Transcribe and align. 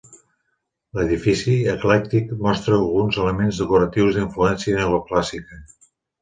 L'edifici, 0.99 1.53
eclèctic, 1.73 2.31
mostra 2.47 2.79
alguns 2.79 3.19
elements 3.25 3.61
decoratius 3.65 4.17
d'influència 4.17 4.81
neoclàssica. 4.89 5.63